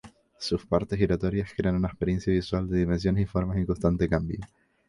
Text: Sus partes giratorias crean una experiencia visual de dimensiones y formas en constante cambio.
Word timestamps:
Sus 0.39 0.65
partes 0.65 0.97
giratorias 0.97 1.51
crean 1.55 1.75
una 1.75 1.87
experiencia 1.89 2.33
visual 2.33 2.67
de 2.67 2.79
dimensiones 2.79 3.21
y 3.23 3.27
formas 3.27 3.57
en 3.57 3.67
constante 3.67 4.09
cambio. 4.09 4.39